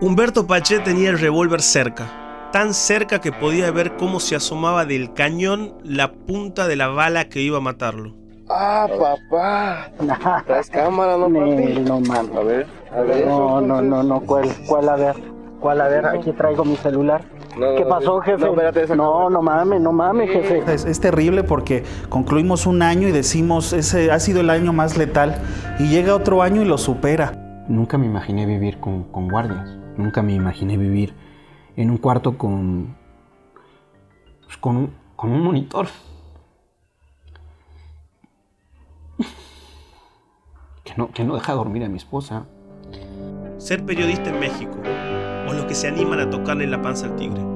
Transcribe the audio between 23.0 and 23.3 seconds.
y